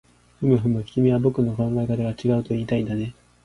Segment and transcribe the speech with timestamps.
[0.39, 3.13] ふむふむ、君は僕の考えが違うといいたいんだね